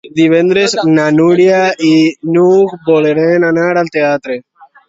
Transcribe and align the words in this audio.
Divendres 0.19 0.71
na 0.95 1.03
Núria 1.17 1.59
i 1.91 1.93
n'Hug 2.31 2.75
volen 2.91 3.49
anar 3.53 3.69
al 3.85 3.93
teatre. 3.99 4.43